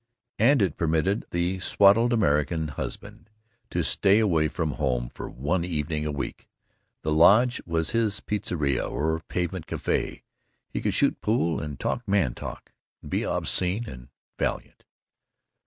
[0.39, 3.29] And it permitted the swaddled American husband
[3.69, 6.49] to stay away from home for one evening a week.
[7.03, 10.23] The lodge was his piazza, his pavement café.
[10.67, 12.71] He could shoot pool and talk man talk
[13.03, 14.09] and be obscene and
[14.39, 14.85] valiant.